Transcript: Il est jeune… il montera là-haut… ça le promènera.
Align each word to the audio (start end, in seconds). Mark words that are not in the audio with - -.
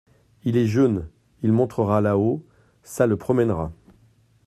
Il 0.45 0.57
est 0.57 0.65
jeune… 0.65 1.07
il 1.43 1.51
montera 1.51 2.01
là-haut… 2.01 2.43
ça 2.81 3.05
le 3.05 3.17
promènera. 3.17 3.71